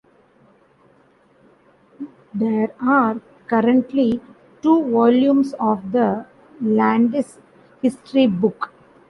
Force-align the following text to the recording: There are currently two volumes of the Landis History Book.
There 2.33 2.73
are 2.81 3.21
currently 3.45 4.19
two 4.63 4.89
volumes 4.89 5.53
of 5.59 5.91
the 5.91 6.25
Landis 6.59 7.37
History 7.83 8.25
Book. 8.25 8.71